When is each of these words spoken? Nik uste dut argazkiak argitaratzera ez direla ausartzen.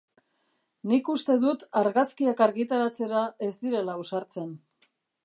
Nik 0.91 1.11
uste 1.13 1.35
dut 1.43 1.65
argazkiak 1.81 2.41
argitaratzera 2.47 3.21
ez 3.49 3.51
direla 3.67 3.99
ausartzen. 4.01 4.57